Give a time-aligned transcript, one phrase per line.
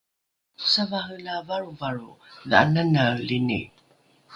[0.71, 2.11] savare la valrovalro
[2.49, 3.61] dha’ananaelini